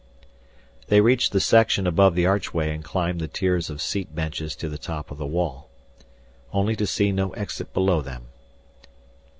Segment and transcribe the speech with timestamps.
[0.87, 4.67] They reached the section above the archway and climbed the tiers of seat benches to
[4.67, 5.69] the top of the wall.
[6.51, 8.25] Only to see no exit below them.